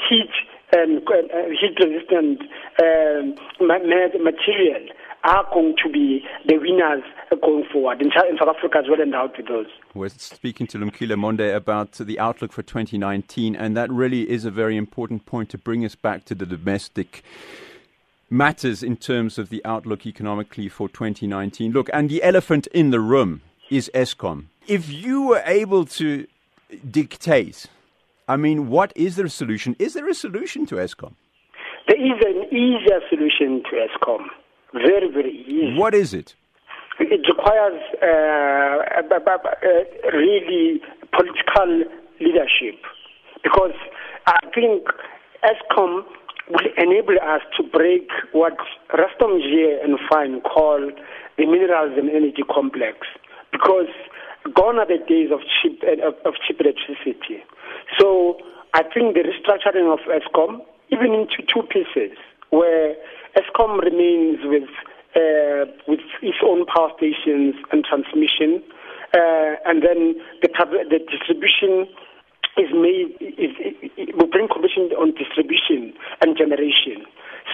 heat, 0.10 0.32
and 0.74 1.00
uh, 1.04 1.52
heat 1.52 1.76
resistant 1.80 2.42
um, 2.82 3.36
material 3.60 4.88
are 5.24 5.46
going 5.54 5.76
to 5.84 5.92
be 5.92 6.24
the 6.48 6.58
winners 6.58 7.04
going 7.42 7.66
forward 7.72 8.02
in, 8.02 8.10
South 8.12 8.56
Africa 8.56 8.80
as 8.80 8.86
well 8.90 9.16
out 9.16 9.38
with 9.38 9.48
those. 9.48 9.68
We're 9.94 10.10
speaking 10.10 10.68
to 10.68 10.80
Lumkile 10.80 11.16
Mondi 11.16 11.54
about 11.56 11.94
the 11.94 12.20
outlook 12.20 12.52
for 12.52 12.64
2019, 12.64 13.56
and 13.56 13.78
that 13.78 13.92
really 13.92 14.30
is 14.30 14.46
a 14.46 14.52
very 14.52 14.78
important 14.78 15.26
point 15.26 15.50
to 15.50 15.58
bring 15.58 15.86
us 15.86 15.96
back 15.96 16.26
to 16.26 16.36
the 16.36 16.46
domestic 16.46 17.24
matters 18.32 18.82
in 18.82 18.96
terms 18.96 19.38
of 19.38 19.50
the 19.50 19.64
outlook 19.66 20.06
economically 20.08 20.70
for 20.70 20.88
2019. 20.90 21.72
Look, 21.74 21.90
and 21.94 22.10
the 22.10 22.24
elephant 22.24 22.68
in 22.68 22.90
the 22.90 23.00
room 23.00 23.42
is 23.70 23.92
Eskom. 23.94 24.46
If 24.68 24.90
you 24.90 25.24
were 25.24 25.44
able 25.46 25.86
to 25.86 26.26
dictate, 26.90 27.68
I 28.28 28.38
mean, 28.38 28.70
what 28.70 28.94
is 28.96 29.18
the 29.18 29.30
solution? 29.30 29.76
Is 29.80 29.94
there 29.94 30.08
a 30.08 30.14
solution 30.14 30.66
to 30.68 30.76
Eskom? 30.76 31.14
There 31.88 32.00
is 32.00 32.24
an 32.26 32.46
easier 32.56 33.02
solution 33.10 33.64
to 33.70 33.88
Eskom. 33.88 34.28
Very, 34.74 35.12
very 35.12 35.44
easy. 35.48 35.78
What 35.78 35.94
is 35.94 36.14
it? 36.14 36.36
It 37.00 37.22
requires 37.28 37.82
uh, 38.02 39.02
uh, 39.12 40.18
really 40.18 40.82
political 41.12 41.84
leadership 42.20 42.80
because 43.44 43.74
I 44.28 44.40
think 44.54 44.84
Eskom 45.44 46.04
will 46.52 46.70
enable 46.78 47.16
us 47.22 47.42
to 47.58 47.64
break 47.64 48.10
what 48.34 48.58
Rustomjee 48.94 49.84
and 49.84 49.98
Fine 50.10 50.42
call 50.42 50.92
the 51.38 51.46
minerals 51.46 51.98
and 51.98 52.10
energy 52.10 52.44
complex 52.54 53.08
because 53.52 53.90
gone 54.54 54.80
are 54.80 54.88
the 54.88 55.00
days 55.08 55.32
of 55.32 55.40
cheap 55.62 55.82
of 56.26 56.34
cheap 56.46 56.60
electricity. 56.60 57.44
So 58.00 58.38
I 58.74 58.84
think 58.84 59.16
the 59.16 59.24
restructuring 59.24 59.92
of 59.92 60.00
Eskom, 60.08 60.62
even 60.90 61.14
into 61.14 61.44
two 61.48 61.64
pieces, 61.64 62.18
where 62.50 62.96
Eskom 63.36 63.80
remains 63.80 64.40
with 64.44 64.70
uh, 65.16 65.66
with 65.88 66.00
its 66.22 66.38
own 66.44 66.66
power 66.66 66.92
stations 66.98 67.56
and 67.72 67.84
transmission, 67.84 68.64
uh, 69.14 69.56
and 69.66 69.84
then 69.84 70.16
the, 70.42 70.50
the 70.90 71.00
distribution 71.00 71.88
is 72.58 72.70
made 72.74 73.16
is, 73.22 73.56
will 74.16 74.28
bring 74.28 74.48
competition 74.48 74.92
on 75.00 75.14
distribution 75.16 75.94
and 76.22 76.38
generation. 76.38 77.06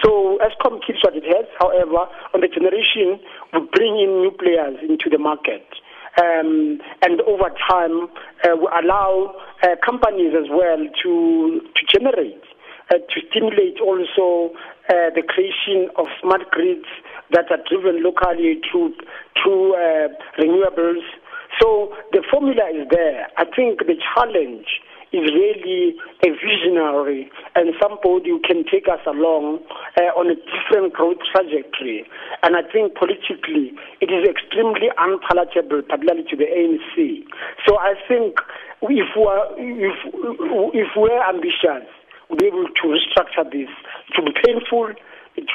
So 0.02 0.38
Eskom 0.42 0.80
keeps 0.86 1.02
what 1.02 1.16
it 1.16 1.24
has. 1.24 1.46
However, 1.58 2.06
on 2.34 2.40
the 2.40 2.48
generation, 2.48 3.18
we 3.52 3.60
bring 3.72 3.98
in 3.98 4.22
new 4.22 4.30
players 4.30 4.78
into 4.82 5.08
the 5.10 5.18
market. 5.18 5.66
Um, 6.18 6.80
and 7.02 7.20
over 7.22 7.50
time, 7.70 8.10
uh, 8.42 8.56
we 8.58 8.66
allow 8.74 9.34
uh, 9.62 9.76
companies 9.84 10.34
as 10.34 10.50
well 10.50 10.78
to 11.02 11.60
to 11.62 11.82
generate, 11.86 12.42
uh, 12.90 12.98
to 12.98 13.16
stimulate 13.30 13.78
also 13.80 14.50
uh, 14.90 15.14
the 15.14 15.22
creation 15.22 15.90
of 15.96 16.06
smart 16.20 16.50
grids 16.50 16.88
that 17.30 17.50
are 17.50 17.62
driven 17.70 18.02
locally 18.02 18.60
through 18.70 18.94
through 19.38 19.74
uh, 19.74 20.08
renewables. 20.38 21.06
So 21.60 21.94
the 22.12 22.22
formula 22.30 22.66
is 22.74 22.86
there. 22.90 23.28
I 23.36 23.44
think 23.44 23.80
the 23.80 23.96
challenge 24.14 24.66
is 25.12 25.24
really 25.32 25.96
a 26.24 26.28
visionary 26.36 27.30
and 27.56 27.72
somebody 27.80 28.30
who 28.30 28.40
can 28.44 28.64
take 28.68 28.88
us 28.88 29.00
along 29.06 29.60
uh, 29.96 30.12
on 30.12 30.28
a 30.28 30.36
different 30.36 30.92
growth 30.92 31.18
trajectory. 31.32 32.04
And 32.42 32.56
I 32.56 32.62
think 32.68 32.94
politically 32.94 33.72
it 34.00 34.12
is 34.12 34.28
extremely 34.28 34.92
unpalatable, 34.98 35.82
particularly 35.88 36.28
to 36.28 36.36
the 36.36 36.48
ANC. 36.48 37.24
So 37.66 37.78
I 37.80 37.94
think 38.06 38.36
if 38.82 39.10
we're, 39.16 39.44
if, 39.56 39.98
if 40.76 40.88
we're 40.96 41.22
ambitious, 41.24 41.88
we'll 42.28 42.38
be 42.38 42.46
able 42.46 42.68
to 42.68 42.84
restructure 42.86 43.48
this. 43.48 43.72
It 44.12 44.14
will 44.20 44.32
be 44.32 44.36
painful. 44.44 44.92
It 45.36 45.46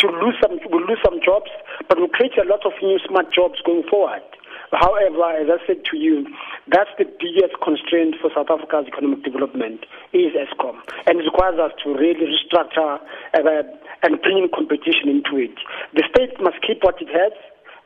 to 0.00 0.06
lose 0.08 0.34
some, 0.42 0.58
we'll 0.72 0.86
lose 0.86 0.98
some 1.04 1.20
jobs, 1.22 1.50
but 1.88 1.98
we'll 1.98 2.08
create 2.08 2.32
a 2.38 2.48
lot 2.48 2.64
of 2.64 2.72
new 2.82 2.98
smart 3.06 3.32
jobs 3.32 3.60
going 3.64 3.84
forward. 3.88 4.24
However, 4.72 5.30
as 5.36 5.48
I 5.48 5.66
said 5.66 5.84
to 5.90 5.96
you, 5.96 6.26
that's 6.68 6.90
the 6.98 7.04
biggest 7.04 7.54
constraint 7.62 8.16
for 8.20 8.30
South 8.34 8.50
Africa's 8.50 8.86
economic 8.88 9.22
development 9.22 9.86
is 10.12 10.32
Eskom. 10.34 10.76
And 11.06 11.20
it 11.20 11.24
requires 11.24 11.58
us 11.58 11.72
to 11.84 11.94
really 11.94 12.26
restructure 12.26 13.00
uh, 13.34 13.62
and 14.02 14.20
bring 14.22 14.38
in 14.38 14.48
competition 14.52 15.08
into 15.08 15.36
it. 15.36 15.54
The 15.94 16.04
state 16.10 16.40
must 16.40 16.56
keep 16.66 16.82
what 16.82 17.00
it 17.00 17.08
has, 17.08 17.32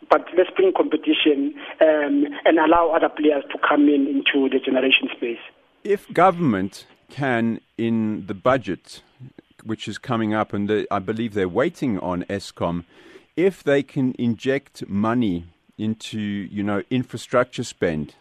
but 0.09 0.27
let's 0.37 0.51
bring 0.57 0.73
competition 0.73 1.55
um, 1.81 2.27
and 2.45 2.59
allow 2.59 2.91
other 2.91 3.09
players 3.09 3.45
to 3.53 3.59
come 3.67 3.89
in 3.89 4.07
into 4.07 4.49
the 4.49 4.59
generation 4.59 5.09
space. 5.17 5.39
If 5.85 6.13
government 6.13 6.87
can, 7.11 7.61
in 7.77 8.27
the 8.27 8.35
budget, 8.35 9.03
which 9.65 9.87
is 9.87 9.99
coming 9.99 10.33
up, 10.35 10.53
and 10.53 10.69
the, 10.69 10.87
I 10.91 10.99
believe 10.99 11.35
they're 11.35 11.49
waiting 11.49 11.99
on 11.99 12.25
Eskom, 12.25 12.85
if 13.37 13.63
they 13.63 13.83
can 13.83 14.15
inject 14.19 14.89
money 14.89 15.47
into 15.81 16.19
you 16.19 16.63
know 16.63 16.83
infrastructure 16.91 17.65
spend 17.65 18.15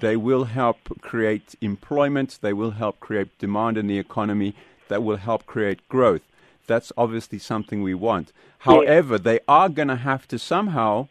they 0.00 0.16
will 0.16 0.44
help 0.44 1.00
create 1.00 1.54
employment, 1.60 2.38
they 2.42 2.52
will 2.52 2.72
help 2.72 3.00
create 3.00 3.38
demand 3.38 3.78
in 3.78 3.86
the 3.86 3.98
economy, 3.98 4.54
that 4.88 5.02
will 5.02 5.16
help 5.16 5.46
create 5.46 5.88
growth. 5.88 6.22
That's 6.66 6.92
obviously 6.96 7.38
something 7.38 7.82
we 7.82 7.94
want. 7.94 8.32
However, 8.60 9.14
yeah. 9.14 9.22
they 9.22 9.40
are 9.48 9.68
going 9.68 9.88
to 9.88 9.96
have 9.96 10.28
to 10.28 10.38
somehow, 10.38 11.08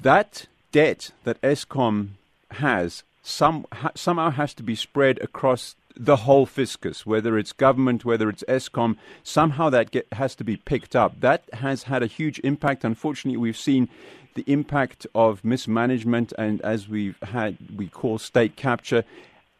that 0.00 0.46
debt 0.72 1.10
that 1.24 1.40
Eskom 1.40 2.10
has 2.52 3.02
some, 3.22 3.66
ha, 3.72 3.90
somehow 3.94 4.30
has 4.30 4.52
to 4.54 4.62
be 4.62 4.74
spread 4.74 5.18
across 5.20 5.74
the 5.96 6.16
whole 6.16 6.46
fiscus, 6.46 7.06
whether 7.06 7.38
it's 7.38 7.52
government, 7.52 8.04
whether 8.04 8.28
it's 8.28 8.44
Eskom, 8.48 8.96
somehow 9.22 9.70
that 9.70 9.90
get, 9.90 10.06
has 10.12 10.34
to 10.36 10.44
be 10.44 10.56
picked 10.56 10.96
up. 10.96 11.20
That 11.20 11.44
has 11.54 11.84
had 11.84 12.02
a 12.02 12.06
huge 12.06 12.40
impact. 12.40 12.84
Unfortunately, 12.84 13.36
we've 13.36 13.56
seen 13.56 13.88
the 14.34 14.44
impact 14.46 15.06
of 15.14 15.44
mismanagement 15.44 16.32
and, 16.36 16.60
as 16.62 16.88
we've 16.88 17.18
had, 17.22 17.56
we 17.76 17.88
call 17.88 18.18
state 18.18 18.56
capture 18.56 19.04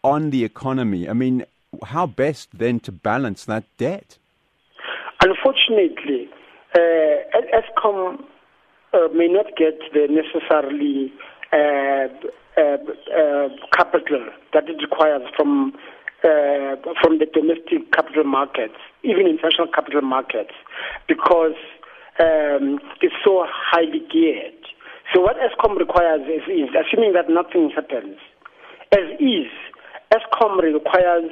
on 0.03 0.31
the 0.31 0.45
economy. 0.45 1.09
I 1.09 1.13
mean, 1.13 1.45
how 1.85 2.07
best 2.07 2.49
then 2.53 2.81
to 2.81 2.93
balance 2.93 3.45
that 3.45 3.65
debt? 3.79 4.19
Unfortunately, 5.23 6.29
uh, 6.75 6.79
Eskom 7.55 8.25
uh, 8.93 9.09
may 9.15 9.29
not 9.29 9.47
get 9.57 9.79
the 9.93 10.09
necessarily 10.11 11.13
uh, 11.53 12.09
uh, 12.57 12.77
uh 13.17 13.49
capital 13.73 14.29
that 14.53 14.69
it 14.69 14.77
requires 14.83 15.23
from 15.37 15.73
uh, 16.25 16.77
from 17.03 17.19
the 17.19 17.27
domestic 17.33 17.93
capital 17.93 18.25
markets, 18.25 18.81
even 19.03 19.27
international 19.27 19.69
capital 19.69 20.01
markets, 20.01 20.55
because 21.07 21.57
um, 22.19 22.81
it's 23.03 23.15
so 23.25 23.45
highly 23.47 24.01
geared. 24.11 24.55
So 25.13 25.21
what 25.21 25.37
Eskom 25.37 25.77
requires 25.79 26.23
is, 26.23 26.43
is, 26.49 26.71
assuming 26.73 27.13
that 27.13 27.29
nothing 27.29 27.71
happens, 27.75 28.17
as 28.93 29.05
is, 29.21 29.53
Eskom 30.13 30.63
requires 30.63 31.31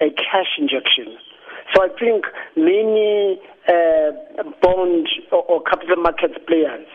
a 0.00 0.08
cash 0.16 0.58
injection. 0.58 1.16
So 1.74 1.82
I 1.82 1.88
think 1.98 2.24
many 2.56 3.40
uh, 3.68 4.42
bond 4.60 5.08
or, 5.30 5.42
or, 5.44 5.62
capital 5.62 5.96
markets 5.96 6.34
players 6.46 6.86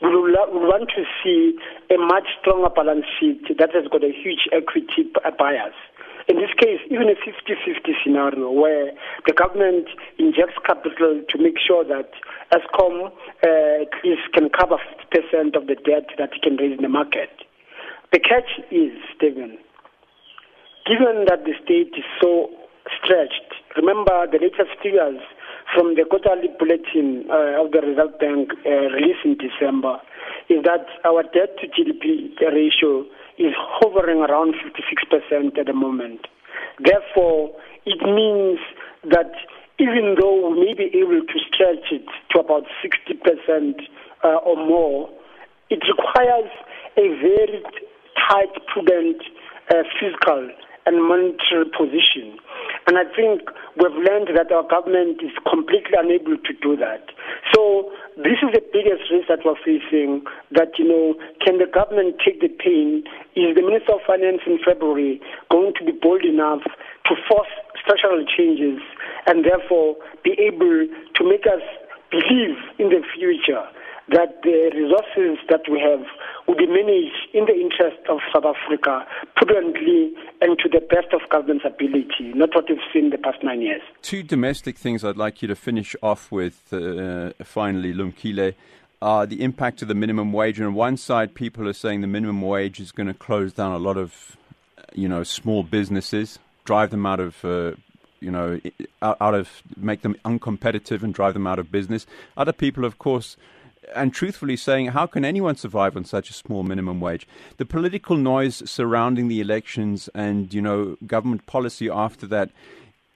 will 0.00 0.30
want 0.30 0.90
to 0.96 1.04
see 1.22 1.58
a 1.90 1.98
much 1.98 2.28
stronger 2.40 2.70
balance 2.70 3.06
sheet 3.18 3.42
that 3.58 3.70
has 3.74 3.88
got 3.90 4.04
a 4.04 4.12
huge 4.12 4.48
equity 4.52 5.10
bias. 5.38 5.74
In 6.26 6.36
this 6.36 6.52
case, 6.56 6.80
even 6.90 7.08
a 7.10 7.16
50-50 7.20 7.92
scenario 8.02 8.50
where 8.50 8.92
the 9.26 9.34
government 9.34 9.88
injects 10.18 10.56
capital 10.64 11.20
to 11.28 11.38
make 11.38 11.58
sure 11.60 11.84
that 11.84 12.10
Eskom 12.52 13.12
uh, 13.12 13.84
can 14.32 14.48
cover 14.48 14.76
50% 15.12 15.56
of 15.56 15.66
the 15.66 15.76
debt 15.84 16.08
that 16.16 16.32
it 16.32 16.42
can 16.42 16.56
raise 16.56 16.76
in 16.76 16.82
the 16.82 16.88
market. 16.88 17.28
The 18.12 18.20
catch 18.20 18.48
is, 18.70 18.92
Stephen, 19.16 19.58
given 20.86 21.26
that 21.28 21.44
the 21.44 21.52
state 21.62 21.92
is 21.92 22.04
so 22.22 22.48
stretched, 22.96 23.52
remember 23.76 24.24
the 24.30 24.38
latest 24.40 24.80
figures 24.82 25.20
from 25.74 25.96
the 25.96 26.04
quarterly 26.08 26.48
bulletin 26.58 27.24
uh, 27.28 27.60
of 27.64 27.72
the 27.72 27.80
Reserve 27.80 28.18
Bank 28.18 28.52
uh, 28.64 28.70
released 28.96 29.24
in 29.24 29.36
December 29.36 30.00
is 30.48 30.62
that 30.64 30.86
our 31.04 31.22
debt 31.22 31.56
to 31.60 31.66
GDP 31.68 32.36
ratio 32.40 33.04
is 33.38 33.52
hovering 33.56 34.18
around 34.18 34.54
56% 34.54 35.58
at 35.58 35.66
the 35.66 35.72
moment. 35.72 36.26
Therefore, 36.78 37.50
it 37.86 38.00
means 38.02 38.58
that 39.10 39.32
even 39.78 40.16
though 40.20 40.50
we 40.50 40.66
may 40.66 40.74
be 40.74 40.90
able 40.98 41.20
to 41.20 41.38
stretch 41.50 41.90
it 41.90 42.06
to 42.30 42.40
about 42.40 42.64
60% 42.82 43.74
uh, 44.22 44.28
or 44.46 44.56
more, 44.56 45.10
it 45.70 45.82
requires 45.88 46.50
a 46.96 47.08
very 47.20 47.62
tight, 48.28 48.54
prudent 48.72 49.22
uh, 49.70 49.82
fiscal 49.98 50.50
and 50.86 51.02
monetary 51.02 51.64
position. 51.72 52.38
And 52.86 52.98
I 52.98 53.04
think 53.16 53.48
we've 53.80 53.96
learned 53.96 54.28
that 54.36 54.52
our 54.52 54.66
government 54.68 55.24
is 55.24 55.32
completely 55.48 55.96
unable 55.96 56.36
to 56.36 56.52
do 56.60 56.76
that. 56.76 57.08
So 57.54 57.90
this 58.16 58.38
is 58.44 58.52
the 58.52 58.62
biggest 58.72 59.08
risk 59.08 59.28
that 59.32 59.40
we're 59.44 59.58
facing. 59.64 60.24
That 60.52 60.76
you 60.78 60.84
know, 60.84 61.16
can 61.40 61.58
the 61.58 61.66
government 61.66 62.20
take 62.20 62.40
the 62.40 62.52
pain? 62.52 63.04
Is 63.32 63.56
the 63.56 63.64
Minister 63.64 63.96
of 63.96 64.04
Finance 64.06 64.44
in 64.46 64.60
February 64.60 65.20
going 65.50 65.72
to 65.80 65.84
be 65.84 65.92
bold 65.92 66.24
enough 66.24 66.62
to 67.08 67.12
force 67.28 67.48
structural 67.80 68.24
changes 68.24 68.80
and 69.26 69.44
therefore 69.44 69.96
be 70.22 70.36
able 70.36 70.86
to 70.88 71.22
make 71.24 71.48
us 71.48 71.64
believe 72.10 72.60
in 72.78 72.92
the 72.92 73.00
future 73.16 73.64
that 74.08 74.42
the 74.42 74.70
resources 74.74 75.38
that 75.48 75.62
we 75.70 75.80
have 75.80 76.04
will 76.46 76.56
be 76.56 76.66
managed 76.66 77.28
in 77.32 77.46
the 77.46 77.54
interest 77.54 77.96
of 78.08 78.18
South 78.32 78.44
Africa 78.44 79.06
prudently 79.36 80.12
and 80.40 80.58
to 80.58 80.68
the 80.68 80.80
best 80.80 81.12
of 81.12 81.28
government's 81.30 81.64
ability, 81.64 82.32
not 82.34 82.54
what 82.54 82.68
we've 82.68 82.78
seen 82.92 83.10
the 83.10 83.18
past 83.18 83.38
nine 83.42 83.62
years. 83.62 83.82
Two 84.02 84.22
domestic 84.22 84.76
things 84.76 85.04
I'd 85.04 85.16
like 85.16 85.40
you 85.40 85.48
to 85.48 85.56
finish 85.56 85.96
off 86.02 86.30
with 86.30 86.72
uh, 86.72 87.32
finally, 87.42 87.94
Lumkile. 87.94 88.54
Uh, 89.02 89.26
the 89.26 89.42
impact 89.42 89.82
of 89.82 89.88
the 89.88 89.94
minimum 89.94 90.32
wage. 90.32 90.58
And 90.58 90.68
on 90.68 90.74
one 90.74 90.96
side, 90.96 91.34
people 91.34 91.68
are 91.68 91.74
saying 91.74 92.00
the 92.00 92.06
minimum 92.06 92.40
wage 92.40 92.80
is 92.80 92.90
going 92.90 93.06
to 93.06 93.14
close 93.14 93.52
down 93.52 93.72
a 93.72 93.78
lot 93.78 93.98
of, 93.98 94.36
you 94.94 95.08
know, 95.08 95.22
small 95.24 95.62
businesses, 95.62 96.38
drive 96.64 96.90
them 96.90 97.04
out 97.04 97.20
of 97.20 97.44
uh, 97.44 97.72
you 98.20 98.30
know, 98.30 98.58
out, 99.02 99.34
of 99.34 99.62
make 99.76 100.00
them 100.00 100.16
uncompetitive 100.24 101.02
and 101.02 101.12
drive 101.12 101.34
them 101.34 101.46
out 101.46 101.58
of 101.58 101.70
business. 101.70 102.06
Other 102.38 102.52
people, 102.54 102.86
of 102.86 102.98
course, 102.98 103.36
and 103.94 104.12
truthfully 104.12 104.56
saying, 104.56 104.86
how 104.88 105.06
can 105.06 105.24
anyone 105.24 105.56
survive 105.56 105.96
on 105.96 106.04
such 106.04 106.30
a 106.30 106.32
small 106.32 106.62
minimum 106.62 107.00
wage? 107.00 107.26
The 107.56 107.64
political 107.64 108.16
noise 108.16 108.62
surrounding 108.68 109.28
the 109.28 109.40
elections 109.40 110.08
and, 110.14 110.52
you 110.52 110.62
know, 110.62 110.96
government 111.06 111.46
policy 111.46 111.88
after 111.90 112.26
that, 112.28 112.50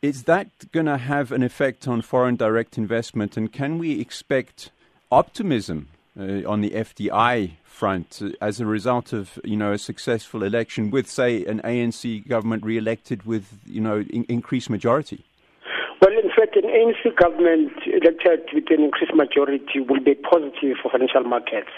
is 0.03 0.25
that 0.25 0.49
going 0.73 0.87
to 0.87 0.99
have 0.99 1.33
an 1.33 1.43
effect 1.43 1.89
on 1.89 2.03
foreign 2.03 2.37
direct 2.37 2.79
investment? 2.79 3.37
And 3.37 3.53
can 3.53 3.79
we 3.79 4.01
expect 4.01 4.71
optimism 5.11 5.89
uh, 6.19 6.49
on 6.49 6.61
the 6.61 6.71
FDI 6.71 7.53
front 7.65 8.21
uh, 8.23 8.31
as 8.41 8.61
a 8.61 8.67
result 8.67 9.13
of, 9.13 9.39
you 9.45 9.57
know, 9.57 9.73
a 9.73 9.79
successful 9.79 10.43
election 10.43 10.91
with, 10.91 11.09
say, 11.09 11.45
an 11.45 11.61
ANC 11.63 12.27
government 12.29 12.65
re-elected 12.65 13.25
with, 13.25 13.59
you 13.67 13.81
know, 13.81 14.05
in- 14.11 14.25
increased 14.29 14.71
majority? 14.71 15.25
Well, 16.01 16.13
in 16.15 16.31
fact, 16.31 16.55
an 16.55 16.63
ANC 16.63 17.17
government 17.17 17.73
elected 17.87 18.47
with 18.55 18.71
an 18.71 18.85
increased 18.85 19.15
majority 19.15 19.81
will 19.81 19.99
be 19.99 20.15
positive 20.15 20.79
for 20.81 20.93
financial 20.93 21.25
markets. 21.25 21.75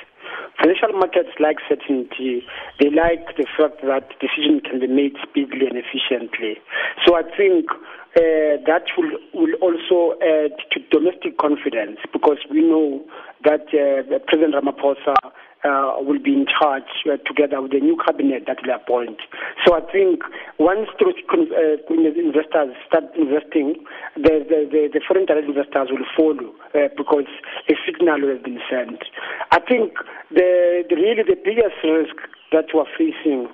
Financial 0.61 0.93
markets 0.93 1.31
like 1.41 1.57
certainty. 1.69 2.45
They 2.79 2.91
like 2.91 3.37
the 3.37 3.47
fact 3.57 3.81
that 3.81 4.13
decisions 4.21 4.61
can 4.69 4.81
be 4.81 4.89
made 4.89 5.17
speedily 5.25 5.67
and 5.67 5.81
efficiently. 5.81 6.61
So 7.07 7.17
I 7.17 7.23
think 7.35 7.73
uh, 7.73 8.61
that 8.69 8.85
will, 8.99 9.17
will 9.33 9.55
also 9.65 10.19
add 10.21 10.53
to 10.73 10.81
domestic 10.91 11.39
confidence 11.39 11.99
because 12.13 12.39
we 12.51 12.61
know 12.61 13.01
that 13.45 13.73
uh, 13.73 14.19
President 14.29 14.53
Ramaphosa 14.53 15.17
uh, 15.65 16.01
will 16.01 16.23
be 16.23 16.33
in 16.33 16.47
charge 16.47 16.89
uh, 17.07 17.17
together 17.27 17.61
with 17.61 17.73
the 17.73 17.81
new 17.81 17.97
cabinet 18.05 18.45
that 18.47 18.59
will 18.65 18.75
appoint. 18.75 19.19
So 19.67 19.75
I 19.75 19.81
think 19.93 20.23
once 20.59 20.89
those 21.01 21.15
uh, 21.29 21.77
investors 21.93 22.77
start 22.89 23.05
investing, 23.17 23.85
the, 24.17 24.45
the, 24.49 24.69
the, 24.71 24.83
the, 24.93 25.01
foreign 25.07 25.27
direct 25.27 25.49
investors 25.49 25.89
will 25.93 26.07
follow 26.17 26.55
uh, 26.75 26.89
because 26.97 27.29
a 27.69 27.75
signal 27.85 28.21
has 28.29 28.43
been 28.43 28.61
sent. 28.71 29.05
I 29.53 29.61
think 29.61 29.95
the, 30.31 30.85
the 30.89 30.97
really 30.97 31.23
the 31.23 31.37
biggest 31.37 31.77
risk 31.85 32.17
that 32.53 32.73
we're 32.75 32.89
facing 32.97 33.49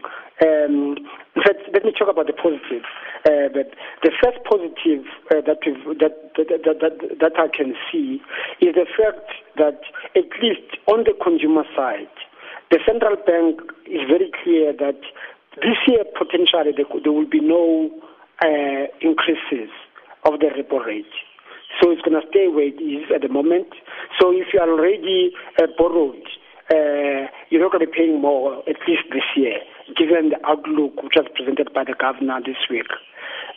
um, 0.45 0.97
fact, 1.47 1.61
let 1.73 1.85
me 1.85 1.92
talk 1.97 2.09
about 2.11 2.27
the 2.27 2.33
positive. 2.33 2.85
Uh, 3.27 3.51
but 3.51 3.75
the 4.07 4.12
first 4.23 4.39
positive 4.47 5.03
uh, 5.35 5.43
that, 5.43 5.59
that, 5.99 6.15
that, 6.39 6.79
that, 6.79 7.19
that 7.19 7.33
I 7.35 7.49
can 7.51 7.75
see 7.91 8.23
is 8.62 8.75
the 8.79 8.87
fact 8.87 9.27
that 9.59 9.83
at 10.15 10.31
least 10.39 10.79
on 10.87 11.03
the 11.03 11.15
consumer 11.19 11.65
side, 11.75 12.12
the 12.71 12.79
central 12.87 13.17
bank 13.27 13.59
is 13.91 14.07
very 14.07 14.31
clear 14.45 14.73
that 14.79 15.01
this 15.57 15.79
year 15.89 16.05
potentially 16.15 16.71
there, 16.77 16.87
there 17.03 17.12
will 17.12 17.27
be 17.29 17.41
no 17.41 17.91
uh, 18.45 18.87
increases 19.01 19.75
of 20.25 20.39
the 20.39 20.47
repo 20.55 20.85
rate. 20.85 21.11
So 21.81 21.91
it's 21.91 22.03
going 22.03 22.21
to 22.21 22.27
stay 22.31 22.47
where 22.47 22.69
it 22.69 22.79
is 22.79 23.11
at 23.15 23.23
the 23.23 23.29
moment. 23.29 23.69
So 24.21 24.31
if 24.31 24.55
you 24.55 24.61
are 24.61 24.71
already 24.71 25.33
uh, 25.59 25.67
borrowed, 25.77 26.23
uh, 26.71 27.31
you're 27.51 27.62
not 27.62 27.73
going 27.73 27.87
to 27.87 27.91
be 27.91 27.97
paying 27.97 28.21
more, 28.21 28.59
at 28.69 28.77
least 28.89 29.07
this 29.12 29.27
year, 29.37 29.59
given 29.97 30.31
the 30.31 30.41
outlook 30.47 31.03
which 31.03 31.15
was 31.17 31.27
presented 31.35 31.73
by 31.73 31.85
the 31.85 31.95
governor 31.99 32.41
this 32.45 32.59
week. 32.71 32.91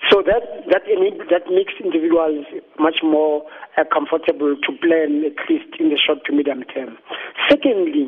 So 0.07 0.23
that 0.23 0.63
that 0.71 0.87
that 0.87 1.43
makes 1.51 1.73
individuals 1.83 2.45
much 2.79 3.03
more 3.03 3.43
uh, 3.77 3.83
comfortable 3.91 4.55
to 4.55 4.71
plan 4.79 5.27
at 5.27 5.35
least 5.51 5.75
in 5.79 5.89
the 5.89 5.99
short 5.99 6.23
to 6.25 6.31
medium 6.31 6.63
term. 6.63 6.97
Secondly, 7.49 8.07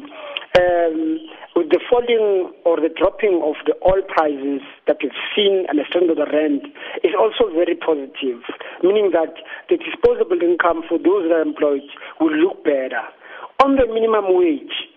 um, 0.58 1.20
with 1.56 1.68
the 1.70 1.80
falling 1.92 2.54
or 2.64 2.80
the 2.80 2.88
dropping 2.96 3.44
of 3.44 3.60
the 3.68 3.76
oil 3.84 4.02
prices 4.08 4.64
that 4.88 4.98
we've 5.04 5.12
seen 5.36 5.68
and 5.68 5.80
the 5.80 5.84
strength 5.88 6.10
of 6.10 6.16
the 6.16 6.32
rand 6.32 6.64
is 7.04 7.12
also 7.12 7.52
very 7.52 7.76
positive, 7.76 8.40
meaning 8.84 9.12
that 9.12 9.36
the 9.68 9.76
disposable 9.76 10.40
income 10.40 10.84
for 10.88 10.98
those 10.98 11.28
that 11.28 11.36
are 11.36 11.44
employed 11.44 11.84
will 12.20 12.36
look 12.36 12.64
better. 12.64 13.04
On 13.64 13.76
the 13.76 13.86
minimum 13.86 14.32
wage, 14.32 14.88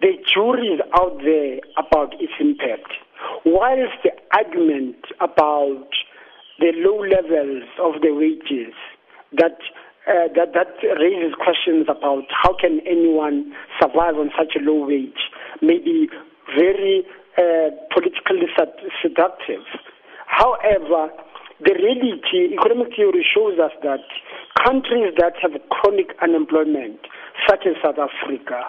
the 0.00 0.14
jury 0.22 0.78
is 0.78 0.80
out 0.94 1.18
there 1.22 1.58
about 1.78 2.14
its 2.22 2.32
impact. 2.38 2.94
Whilst 3.44 3.98
the 4.02 4.12
argument 4.32 5.02
about 5.20 5.88
the 6.58 6.72
low 6.76 7.00
levels 7.02 7.64
of 7.82 8.00
the 8.02 8.12
wages 8.12 8.74
that 9.32 9.58
uh, 10.06 10.28
that 10.36 10.52
that 10.52 10.76
raises 11.00 11.34
questions 11.40 11.86
about 11.88 12.24
how 12.28 12.54
can 12.60 12.80
anyone 12.86 13.54
survive 13.80 14.16
on 14.16 14.30
such 14.36 14.54
a 14.54 14.60
low 14.60 14.86
wage 14.86 15.32
may 15.62 15.78
be 15.78 16.08
very 16.54 17.04
uh, 17.38 17.70
politically 17.92 18.46
seductive. 19.02 19.64
However, 20.26 21.08
the 21.60 21.72
reality, 21.72 22.52
economic 22.52 22.94
theory 22.94 23.24
shows 23.24 23.58
us 23.58 23.72
that 23.82 24.04
countries 24.64 25.14
that 25.18 25.34
have 25.40 25.52
chronic 25.70 26.12
unemployment, 26.22 27.00
such 27.48 27.66
as 27.66 27.74
South 27.82 27.96
Africa, 27.98 28.60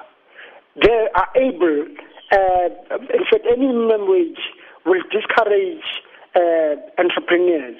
they 0.82 1.08
are 1.16 1.30
able, 1.36 1.86
uh, 2.32 2.70
in 3.12 3.24
fact, 3.30 3.46
any 3.52 3.68
minimum 3.68 4.10
wage 4.10 4.40
will 4.86 5.02
discourage 5.12 5.84
uh, 6.36 6.76
entrepreneurs 7.00 7.80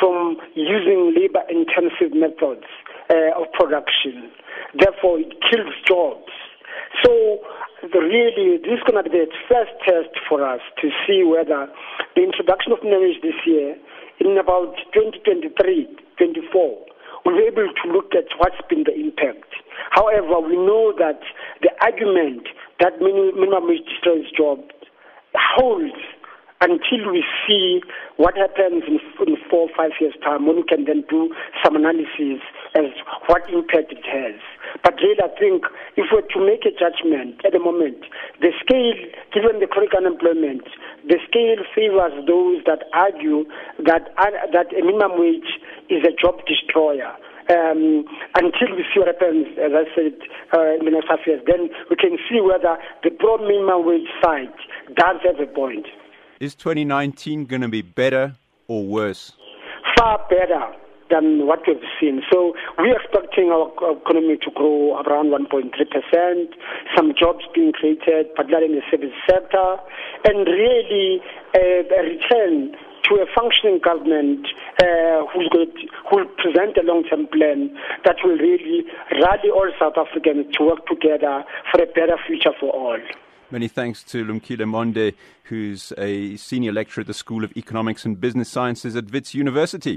from 0.00 0.36
using 0.54 1.14
labor 1.14 1.42
intensive 1.48 2.14
methods 2.14 2.66
uh, 3.10 3.40
of 3.40 3.50
production. 3.52 4.30
Therefore, 4.74 5.20
it 5.20 5.32
kills 5.50 5.74
jobs. 5.86 6.32
So, 7.02 7.38
really, 7.94 8.58
this 8.58 8.78
is 8.78 8.84
going 8.86 9.02
to 9.02 9.08
be 9.08 9.14
the 9.14 9.30
first 9.48 9.72
test 9.86 10.14
for 10.28 10.42
us 10.42 10.60
to 10.82 10.90
see 11.06 11.22
whether 11.22 11.68
the 12.16 12.22
introduction 12.22 12.72
of 12.72 12.82
marriage 12.82 13.20
this 13.22 13.38
year, 13.46 13.76
in 14.20 14.38
about 14.38 14.74
2023 14.94 15.54
24, 16.16 16.86
we'll 17.24 17.36
be 17.36 17.42
able 17.46 17.66
to 17.66 17.84
look 17.90 18.14
at 18.14 18.30
what's 18.38 18.60
been 18.70 18.84
the 18.84 18.94
impact. 18.94 19.50
However, 19.90 20.40
we 20.40 20.56
know 20.56 20.94
that 20.98 21.20
the 21.62 21.70
argument 21.82 22.46
that 22.80 23.00
minimum 23.00 23.66
wage 23.66 23.82
destroys 23.86 24.30
jobs 24.36 24.70
holds 25.34 25.98
until 26.60 27.10
we 27.10 27.24
see 27.46 27.82
what 28.16 28.36
happens 28.36 28.84
in, 28.86 29.00
in 29.26 29.36
four 29.50 29.68
or 29.68 29.72
five 29.76 29.90
years' 30.00 30.14
time 30.22 30.46
when 30.46 30.56
we 30.56 30.62
can 30.62 30.84
then 30.84 31.04
do 31.10 31.34
some 31.62 31.76
analysis 31.76 32.40
as 32.74 32.90
what 33.26 33.42
impact 33.50 33.92
it 33.92 34.06
has. 34.06 34.38
But 34.82 34.94
really, 35.02 35.20
I 35.22 35.30
think 35.38 35.64
if 35.96 36.06
we're 36.12 36.22
to 36.22 36.40
make 36.40 36.64
a 36.66 36.72
judgment 36.74 37.44
at 37.44 37.52
the 37.52 37.58
moment, 37.58 38.06
the 38.40 38.50
scale, 38.62 38.98
given 39.32 39.60
the 39.60 39.66
chronic 39.66 39.94
unemployment, 39.94 40.64
the 41.06 41.18
scale 41.28 41.62
favors 41.74 42.14
those 42.26 42.62
that 42.66 42.86
argue 42.94 43.44
that, 43.84 44.14
uh, 44.18 44.30
that 44.52 44.72
a 44.72 44.82
minimum 44.84 45.18
wage 45.18 45.60
is 45.90 46.02
a 46.06 46.14
job 46.14 46.40
destroyer 46.46 47.12
um, 47.50 48.04
until 48.34 48.72
we 48.72 48.84
see 48.88 49.00
what 49.00 49.08
happens, 49.08 49.46
as 49.60 49.72
I 49.76 49.84
said, 49.92 50.16
uh, 50.56 50.80
in 50.80 50.84
the 50.84 50.92
next 50.92 51.08
five 51.08 51.20
years, 51.26 51.42
then 51.46 51.68
we 51.90 51.96
can 51.96 52.16
see 52.28 52.40
whether 52.40 52.78
the 53.02 53.10
pro 53.10 53.36
minimum 53.38 53.84
wage 53.84 54.08
side 54.22 54.54
does 54.96 55.20
have 55.24 55.40
a 55.40 55.50
point. 55.50 55.86
Is 56.40 56.56
2019 56.56 57.46
going 57.46 57.62
to 57.62 57.68
be 57.68 57.82
better 57.82 58.34
or 58.66 58.84
worse? 58.84 59.32
Far 59.96 60.18
better 60.28 60.66
than 61.08 61.46
what 61.46 61.60
we've 61.66 61.76
seen. 62.00 62.22
So 62.32 62.54
we're 62.76 62.96
expecting 62.96 63.50
our 63.50 63.70
economy 63.94 64.36
to 64.42 64.50
grow 64.50 64.98
around 65.02 65.30
1.3%, 65.30 65.70
some 66.96 67.14
jobs 67.16 67.44
being 67.54 67.72
created, 67.72 68.34
particularly 68.34 68.74
in 68.74 68.80
the 68.80 68.86
service 68.90 69.14
sector, 69.30 69.76
and 70.24 70.46
really 70.48 71.20
uh, 71.54 71.86
a 71.86 72.02
return 72.02 72.74
to 73.04 73.14
a 73.16 73.26
functioning 73.36 73.78
government 73.84 74.48
uh, 74.82 75.22
who 75.30 75.46
will 76.10 76.26
present 76.42 76.76
a 76.78 76.82
long-term 76.82 77.28
plan 77.28 77.70
that 78.04 78.16
will 78.24 78.36
really 78.38 78.82
rally 79.12 79.50
all 79.54 79.70
South 79.78 79.94
Africans 79.96 80.52
to 80.56 80.64
work 80.64 80.84
together 80.86 81.44
for 81.70 81.82
a 81.82 81.86
better 81.86 82.16
future 82.26 82.52
for 82.58 82.70
all. 82.70 82.98
Many 83.54 83.68
thanks 83.68 84.02
to 84.06 84.24
Lumkile 84.24 84.66
Mondi, 84.66 85.14
who's 85.44 85.92
a 85.96 86.36
senior 86.36 86.72
lecturer 86.72 87.02
at 87.02 87.06
the 87.06 87.14
School 87.14 87.44
of 87.44 87.56
Economics 87.56 88.04
and 88.04 88.20
Business 88.20 88.48
Sciences 88.48 88.96
at 88.96 89.12
Wits 89.12 89.32
University. 89.32 89.96